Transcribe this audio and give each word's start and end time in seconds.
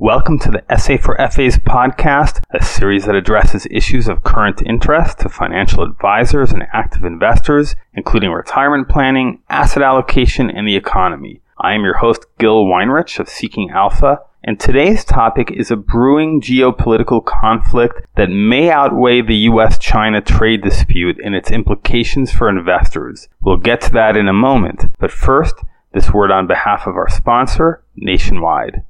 Welcome 0.00 0.38
to 0.40 0.52
the 0.52 0.78
SA 0.78 0.98
for 0.98 1.16
FAs 1.16 1.58
podcast, 1.58 2.40
a 2.52 2.64
series 2.64 3.06
that 3.06 3.16
addresses 3.16 3.66
issues 3.68 4.06
of 4.06 4.22
current 4.22 4.62
interest 4.64 5.18
to 5.18 5.28
financial 5.28 5.82
advisors 5.82 6.52
and 6.52 6.62
active 6.72 7.02
investors, 7.02 7.74
including 7.94 8.30
retirement 8.30 8.88
planning, 8.88 9.42
asset 9.50 9.82
allocation, 9.82 10.52
and 10.52 10.68
the 10.68 10.76
economy. 10.76 11.42
I 11.58 11.74
am 11.74 11.82
your 11.82 11.96
host, 11.96 12.26
Gil 12.38 12.66
Weinrich 12.66 13.18
of 13.18 13.28
Seeking 13.28 13.70
Alpha, 13.70 14.20
and 14.44 14.60
today's 14.60 15.04
topic 15.04 15.50
is 15.50 15.72
a 15.72 15.76
brewing 15.76 16.40
geopolitical 16.40 17.24
conflict 17.24 18.02
that 18.14 18.30
may 18.30 18.70
outweigh 18.70 19.22
the 19.22 19.48
US 19.50 19.78
China 19.78 20.20
trade 20.20 20.62
dispute 20.62 21.18
and 21.24 21.34
its 21.34 21.50
implications 21.50 22.30
for 22.30 22.48
investors. 22.48 23.26
We'll 23.42 23.56
get 23.56 23.80
to 23.80 23.92
that 23.94 24.16
in 24.16 24.28
a 24.28 24.32
moment, 24.32 24.84
but 25.00 25.10
first, 25.10 25.56
this 25.92 26.12
word 26.12 26.30
on 26.30 26.46
behalf 26.46 26.86
of 26.86 26.94
our 26.94 27.08
sponsor, 27.08 27.82
Nationwide. 27.96 28.84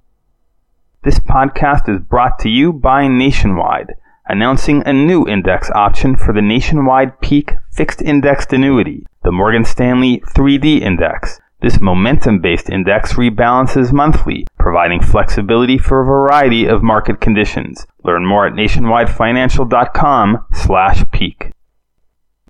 This 1.05 1.21
podcast 1.21 1.89
is 1.89 2.01
brought 2.01 2.41
to 2.41 2.49
you 2.49 2.73
by 2.73 3.07
Nationwide, 3.07 3.95
announcing 4.27 4.83
a 4.85 4.93
new 4.93 5.29
index 5.29 5.71
option 5.71 6.17
for 6.17 6.33
the 6.33 6.43
Nationwide 6.43 7.21
Peak 7.21 7.53
Fixed 7.71 8.03
Indexed 8.03 8.53
Annuity, 8.53 9.07
the 9.23 9.31
Morgan 9.31 9.65
Stanley 9.65 10.21
3D 10.35 10.81
Index. 10.81 11.39
This 11.63 11.81
momentum 11.81 12.41
based 12.41 12.69
index 12.69 13.13
rebalances 13.13 13.93
monthly, 13.93 14.45
providing 14.59 15.01
flexibility 15.01 15.79
for 15.79 16.01
a 16.01 16.05
variety 16.05 16.67
of 16.67 16.83
market 16.83 17.21
conditions. 17.21 17.87
Learn 18.03 18.27
more 18.27 18.49
at 18.49 18.55
nationwidefinancial.com 18.55 20.47
slash 20.53 21.05
peak. 21.13 21.53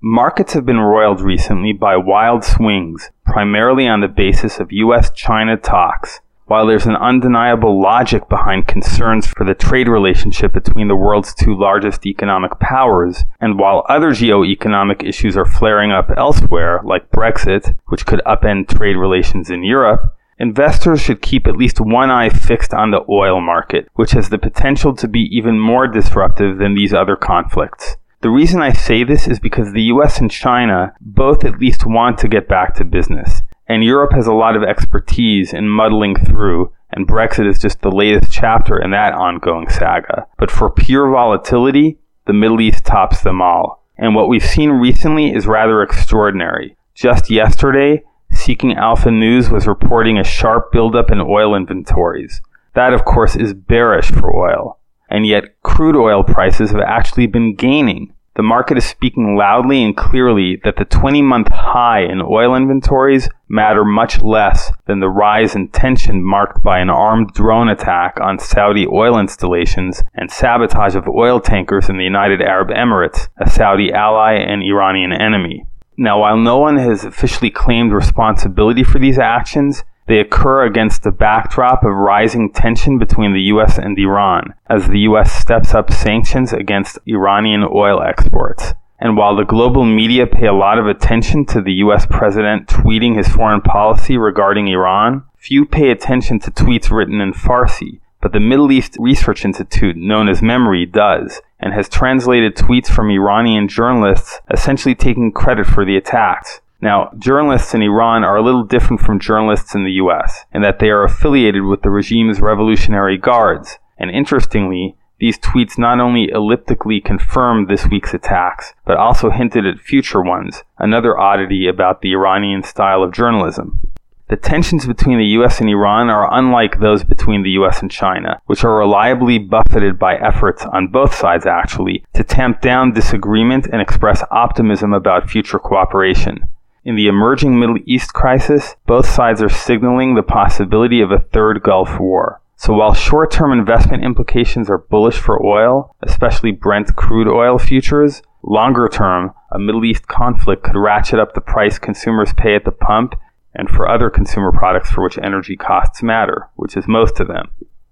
Markets 0.00 0.54
have 0.54 0.64
been 0.64 0.80
roiled 0.80 1.20
recently 1.20 1.74
by 1.74 1.98
wild 1.98 2.44
swings, 2.44 3.10
primarily 3.26 3.86
on 3.86 4.00
the 4.00 4.08
basis 4.08 4.58
of 4.58 4.72
US 4.72 5.10
China 5.10 5.58
talks. 5.58 6.20
While 6.48 6.66
there's 6.66 6.86
an 6.86 6.96
undeniable 6.96 7.78
logic 7.78 8.26
behind 8.30 8.66
concerns 8.66 9.26
for 9.26 9.44
the 9.44 9.54
trade 9.54 9.86
relationship 9.86 10.54
between 10.54 10.88
the 10.88 10.96
world's 10.96 11.34
two 11.34 11.54
largest 11.54 12.06
economic 12.06 12.58
powers, 12.58 13.24
and 13.38 13.58
while 13.58 13.84
other 13.86 14.12
geo-economic 14.12 15.04
issues 15.04 15.36
are 15.36 15.44
flaring 15.44 15.92
up 15.92 16.10
elsewhere, 16.16 16.80
like 16.82 17.10
Brexit, 17.10 17.76
which 17.88 18.06
could 18.06 18.22
upend 18.24 18.68
trade 18.68 18.96
relations 18.96 19.50
in 19.50 19.62
Europe, 19.62 20.16
investors 20.38 21.02
should 21.02 21.20
keep 21.20 21.46
at 21.46 21.58
least 21.58 21.82
one 21.82 22.10
eye 22.10 22.30
fixed 22.30 22.72
on 22.72 22.92
the 22.92 23.04
oil 23.10 23.42
market, 23.42 23.90
which 23.96 24.12
has 24.12 24.30
the 24.30 24.38
potential 24.38 24.96
to 24.96 25.06
be 25.06 25.28
even 25.30 25.60
more 25.60 25.86
disruptive 25.86 26.56
than 26.56 26.74
these 26.74 26.94
other 26.94 27.14
conflicts. 27.14 27.98
The 28.22 28.30
reason 28.30 28.62
I 28.62 28.72
say 28.72 29.04
this 29.04 29.28
is 29.28 29.38
because 29.38 29.74
the 29.74 29.92
US 29.92 30.18
and 30.18 30.30
China 30.30 30.94
both 30.98 31.44
at 31.44 31.60
least 31.60 31.84
want 31.84 32.16
to 32.18 32.26
get 32.26 32.48
back 32.48 32.74
to 32.76 32.84
business. 32.86 33.42
And 33.68 33.84
Europe 33.84 34.12
has 34.14 34.26
a 34.26 34.32
lot 34.32 34.56
of 34.56 34.62
expertise 34.62 35.52
in 35.52 35.68
muddling 35.68 36.16
through, 36.16 36.72
and 36.90 37.06
Brexit 37.06 37.46
is 37.46 37.58
just 37.58 37.82
the 37.82 37.90
latest 37.90 38.32
chapter 38.32 38.80
in 38.80 38.90
that 38.92 39.12
ongoing 39.12 39.68
saga. 39.68 40.26
But 40.38 40.50
for 40.50 40.70
pure 40.70 41.10
volatility, 41.10 41.98
the 42.26 42.32
Middle 42.32 42.62
East 42.62 42.86
tops 42.86 43.22
them 43.22 43.42
all. 43.42 43.84
And 43.98 44.14
what 44.14 44.28
we've 44.28 44.44
seen 44.44 44.70
recently 44.70 45.34
is 45.34 45.46
rather 45.46 45.82
extraordinary. 45.82 46.76
Just 46.94 47.30
yesterday, 47.30 48.04
Seeking 48.32 48.74
Alpha 48.74 49.10
News 49.10 49.50
was 49.50 49.66
reporting 49.66 50.18
a 50.18 50.24
sharp 50.24 50.72
buildup 50.72 51.10
in 51.10 51.20
oil 51.20 51.54
inventories. 51.54 52.40
That, 52.74 52.94
of 52.94 53.04
course, 53.04 53.36
is 53.36 53.54
bearish 53.54 54.10
for 54.10 54.34
oil. 54.34 54.78
And 55.10 55.26
yet, 55.26 55.62
crude 55.62 55.96
oil 55.96 56.22
prices 56.22 56.70
have 56.70 56.80
actually 56.80 57.26
been 57.26 57.54
gaining 57.54 58.14
the 58.38 58.42
market 58.44 58.78
is 58.78 58.84
speaking 58.84 59.34
loudly 59.34 59.82
and 59.82 59.96
clearly 59.96 60.60
that 60.62 60.76
the 60.76 60.84
20 60.84 61.22
month 61.22 61.48
high 61.48 62.02
in 62.02 62.22
oil 62.22 62.54
inventories 62.54 63.28
matter 63.48 63.84
much 63.84 64.22
less 64.22 64.70
than 64.86 65.00
the 65.00 65.08
rise 65.08 65.56
in 65.56 65.66
tension 65.66 66.22
marked 66.22 66.62
by 66.62 66.78
an 66.78 66.88
armed 66.88 67.32
drone 67.34 67.68
attack 67.68 68.16
on 68.20 68.38
Saudi 68.38 68.86
oil 68.86 69.18
installations 69.18 70.04
and 70.14 70.30
sabotage 70.30 70.94
of 70.94 71.08
oil 71.08 71.40
tankers 71.40 71.88
in 71.88 71.96
the 71.96 72.04
United 72.04 72.40
Arab 72.40 72.68
Emirates, 72.68 73.26
a 73.38 73.50
Saudi 73.50 73.92
ally 73.92 74.34
and 74.34 74.62
Iranian 74.62 75.12
enemy. 75.12 75.66
Now, 75.96 76.20
while 76.20 76.36
no 76.36 76.58
one 76.58 76.76
has 76.76 77.04
officially 77.04 77.50
claimed 77.50 77.90
responsibility 77.90 78.84
for 78.84 79.00
these 79.00 79.18
actions, 79.18 79.82
they 80.08 80.20
occur 80.20 80.64
against 80.64 81.02
the 81.02 81.12
backdrop 81.12 81.84
of 81.84 81.92
rising 81.92 82.50
tension 82.50 82.98
between 82.98 83.34
the 83.34 83.42
US 83.52 83.78
and 83.78 83.98
Iran, 83.98 84.54
as 84.68 84.88
the 84.88 85.00
US 85.00 85.30
steps 85.32 85.74
up 85.74 85.92
sanctions 85.92 86.52
against 86.52 86.98
Iranian 87.06 87.62
oil 87.62 88.02
exports. 88.02 88.72
And 88.98 89.16
while 89.16 89.36
the 89.36 89.44
global 89.44 89.84
media 89.84 90.26
pay 90.26 90.46
a 90.46 90.52
lot 90.52 90.78
of 90.78 90.86
attention 90.86 91.44
to 91.46 91.60
the 91.60 91.74
US 91.84 92.06
president 92.06 92.66
tweeting 92.66 93.16
his 93.16 93.28
foreign 93.28 93.60
policy 93.60 94.16
regarding 94.16 94.68
Iran, 94.68 95.24
few 95.36 95.66
pay 95.66 95.90
attention 95.90 96.40
to 96.40 96.50
tweets 96.50 96.90
written 96.90 97.20
in 97.20 97.32
Farsi. 97.32 98.00
But 98.20 98.32
the 98.32 98.40
Middle 98.40 98.72
East 98.72 98.96
Research 98.98 99.44
Institute, 99.44 99.96
known 99.96 100.28
as 100.28 100.40
MEMRI, 100.40 100.90
does, 100.90 101.40
and 101.60 101.72
has 101.72 101.88
translated 101.88 102.56
tweets 102.56 102.88
from 102.88 103.10
Iranian 103.10 103.68
journalists 103.68 104.40
essentially 104.50 104.94
taking 104.94 105.30
credit 105.32 105.66
for 105.66 105.84
the 105.84 105.96
attacks. 105.96 106.60
Now, 106.80 107.10
journalists 107.18 107.74
in 107.74 107.82
Iran 107.82 108.22
are 108.22 108.36
a 108.36 108.42
little 108.42 108.62
different 108.62 109.02
from 109.02 109.18
journalists 109.18 109.74
in 109.74 109.82
the 109.82 109.92
US 109.94 110.44
in 110.54 110.62
that 110.62 110.78
they 110.78 110.90
are 110.90 111.02
affiliated 111.02 111.64
with 111.64 111.82
the 111.82 111.90
regime's 111.90 112.40
Revolutionary 112.40 113.18
Guards. 113.18 113.78
And 113.98 114.12
interestingly, 114.12 114.96
these 115.18 115.40
tweets 115.40 115.76
not 115.76 115.98
only 115.98 116.30
elliptically 116.30 117.00
confirmed 117.00 117.66
this 117.66 117.88
week's 117.88 118.14
attacks, 118.14 118.74
but 118.84 118.96
also 118.96 119.30
hinted 119.30 119.66
at 119.66 119.80
future 119.80 120.22
ones, 120.22 120.62
another 120.78 121.18
oddity 121.18 121.66
about 121.66 122.00
the 122.00 122.12
Iranian 122.12 122.62
style 122.62 123.02
of 123.02 123.12
journalism. 123.12 123.80
The 124.28 124.36
tensions 124.36 124.86
between 124.86 125.18
the 125.18 125.34
US 125.40 125.60
and 125.60 125.68
Iran 125.68 126.10
are 126.10 126.32
unlike 126.32 126.78
those 126.78 127.02
between 127.02 127.42
the 127.42 127.58
US 127.62 127.82
and 127.82 127.90
China, 127.90 128.40
which 128.46 128.62
are 128.62 128.78
reliably 128.78 129.40
buffeted 129.40 129.98
by 129.98 130.14
efforts 130.14 130.64
on 130.64 130.86
both 130.86 131.12
sides 131.12 131.44
actually 131.44 132.04
to 132.14 132.22
tamp 132.22 132.60
down 132.60 132.92
disagreement 132.92 133.66
and 133.66 133.82
express 133.82 134.22
optimism 134.30 134.92
about 134.92 135.28
future 135.28 135.58
cooperation. 135.58 136.44
In 136.84 136.94
the 136.94 137.08
emerging 137.08 137.58
Middle 137.58 137.78
East 137.86 138.14
crisis, 138.14 138.76
both 138.86 139.08
sides 139.08 139.42
are 139.42 139.48
signaling 139.48 140.14
the 140.14 140.22
possibility 140.22 141.00
of 141.00 141.10
a 141.10 141.18
third 141.18 141.62
Gulf 141.62 141.98
War. 141.98 142.40
So 142.56 142.72
while 142.72 142.94
short 142.94 143.30
term 143.30 143.52
investment 143.52 144.04
implications 144.04 144.70
are 144.70 144.78
bullish 144.78 145.18
for 145.18 145.44
oil, 145.44 145.94
especially 146.02 146.52
Brent 146.52 146.94
crude 146.96 147.28
oil 147.28 147.58
futures, 147.58 148.22
longer 148.42 148.88
term, 148.88 149.32
a 149.50 149.58
Middle 149.58 149.84
East 149.84 150.06
conflict 150.08 150.62
could 150.62 150.76
ratchet 150.76 151.18
up 151.18 151.34
the 151.34 151.40
price 151.40 151.78
consumers 151.78 152.32
pay 152.32 152.54
at 152.54 152.64
the 152.64 152.72
pump 152.72 153.14
and 153.54 153.68
for 153.68 153.88
other 153.88 154.08
consumer 154.08 154.52
products 154.52 154.90
for 154.90 155.02
which 155.02 155.18
energy 155.18 155.56
costs 155.56 156.02
matter, 156.02 156.48
which 156.56 156.76
is 156.76 156.86
most 156.86 157.18
of 157.20 157.28
them. 157.28 157.50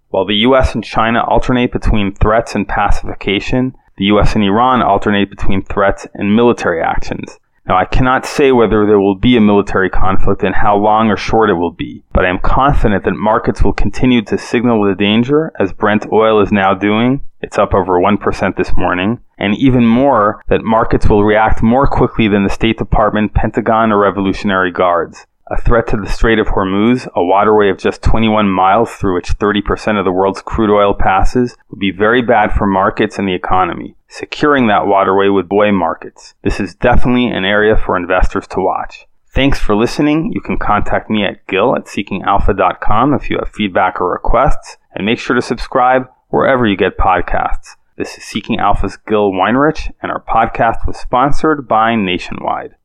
While 0.08 0.26
the 0.26 0.46
US 0.48 0.74
and 0.74 0.84
China 0.84 1.24
alternate 1.24 1.72
between 1.72 2.14
threats 2.14 2.54
and 2.54 2.68
pacification, 2.68 3.76
the 3.96 4.06
US 4.06 4.34
and 4.34 4.44
Iran 4.44 4.82
alternate 4.82 5.28
between 5.28 5.62
threats 5.62 6.06
and 6.14 6.36
military 6.36 6.80
actions. 6.80 7.38
Now, 7.68 7.76
I 7.76 7.84
cannot 7.84 8.26
say 8.26 8.52
whether 8.52 8.86
there 8.86 9.00
will 9.00 9.16
be 9.16 9.36
a 9.36 9.40
military 9.40 9.90
conflict 9.90 10.44
and 10.44 10.54
how 10.54 10.76
long 10.76 11.10
or 11.10 11.16
short 11.16 11.50
it 11.50 11.54
will 11.54 11.72
be, 11.72 12.04
but 12.12 12.24
I 12.24 12.28
am 12.28 12.38
confident 12.38 13.04
that 13.04 13.14
markets 13.14 13.62
will 13.62 13.72
continue 13.72 14.22
to 14.22 14.38
signal 14.38 14.84
the 14.84 14.94
danger, 14.94 15.52
as 15.58 15.72
Brent 15.72 16.06
oil 16.12 16.40
is 16.40 16.52
now 16.52 16.74
doing. 16.74 17.22
It's 17.40 17.58
up 17.58 17.74
over 17.74 17.98
1% 17.98 18.56
this 18.56 18.76
morning. 18.76 19.18
And 19.36 19.56
even 19.56 19.84
more, 19.84 20.42
that 20.48 20.62
markets 20.62 21.08
will 21.08 21.24
react 21.24 21.60
more 21.60 21.88
quickly 21.88 22.28
than 22.28 22.44
the 22.44 22.50
State 22.50 22.78
Department, 22.78 23.34
Pentagon, 23.34 23.90
or 23.90 23.98
Revolutionary 23.98 24.70
Guards. 24.70 25.26
A 25.48 25.60
threat 25.60 25.88
to 25.88 25.96
the 25.96 26.08
Strait 26.08 26.38
of 26.38 26.46
Hormuz, 26.46 27.08
a 27.14 27.24
waterway 27.24 27.68
of 27.68 27.78
just 27.78 28.02
21 28.02 28.48
miles 28.48 28.92
through 28.92 29.14
which 29.14 29.38
30% 29.38 29.98
of 29.98 30.04
the 30.04 30.12
world's 30.12 30.42
crude 30.42 30.74
oil 30.74 30.94
passes, 30.94 31.56
would 31.70 31.80
be 31.80 31.90
very 31.90 32.22
bad 32.22 32.52
for 32.52 32.66
markets 32.66 33.18
and 33.18 33.28
the 33.28 33.34
economy. 33.34 33.95
Securing 34.08 34.68
that 34.68 34.86
waterway 34.86 35.28
with 35.28 35.48
buoy 35.48 35.72
markets. 35.72 36.34
This 36.42 36.60
is 36.60 36.74
definitely 36.74 37.26
an 37.26 37.44
area 37.44 37.76
for 37.76 37.96
investors 37.96 38.46
to 38.48 38.60
watch. 38.60 39.06
Thanks 39.34 39.58
for 39.58 39.74
listening. 39.74 40.32
You 40.32 40.40
can 40.40 40.58
contact 40.58 41.10
me 41.10 41.24
at 41.24 41.46
gil 41.46 41.76
at 41.76 41.84
seekingalpha.com 41.86 43.14
if 43.14 43.28
you 43.28 43.38
have 43.38 43.52
feedback 43.52 44.00
or 44.00 44.10
requests, 44.10 44.78
and 44.94 45.04
make 45.04 45.18
sure 45.18 45.36
to 45.36 45.42
subscribe 45.42 46.08
wherever 46.28 46.66
you 46.66 46.76
get 46.76 46.96
podcasts. 46.96 47.76
This 47.98 48.16
is 48.16 48.24
Seeking 48.24 48.58
Alpha's 48.58 48.96
Gil 48.96 49.32
Weinrich, 49.32 49.92
and 50.00 50.12
our 50.12 50.22
podcast 50.22 50.86
was 50.86 50.96
sponsored 50.96 51.66
by 51.66 51.96
Nationwide. 51.96 52.76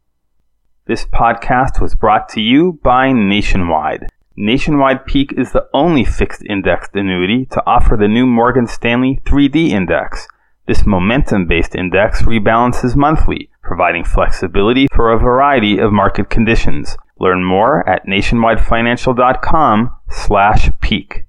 This 0.88 1.06
podcast 1.06 1.80
was 1.82 1.96
brought 1.96 2.28
to 2.30 2.42
you 2.42 2.80
by 2.84 3.14
Nationwide. 3.14 4.08
Nationwide 4.36 5.06
Peak 5.06 5.34
is 5.38 5.52
the 5.52 5.68
only 5.74 6.04
fixed 6.04 6.44
indexed 6.50 6.96
annuity 6.96 7.46
to 7.52 7.64
offer 7.66 7.96
the 7.96 8.08
new 8.08 8.26
Morgan 8.26 8.68
Stanley 8.68 9.22
3D 9.26 9.70
index. 9.70 10.28
This 10.72 10.86
momentum 10.86 11.48
based 11.48 11.76
index 11.76 12.22
rebalances 12.22 12.96
monthly, 12.96 13.50
providing 13.62 14.06
flexibility 14.06 14.88
for 14.96 15.12
a 15.12 15.20
variety 15.20 15.78
of 15.80 15.92
market 15.92 16.30
conditions. 16.30 16.96
Learn 17.20 17.44
more 17.44 17.86
at 17.90 18.06
nationwidefinancial.com 18.06 19.94
slash 20.10 20.70
peak. 20.80 21.26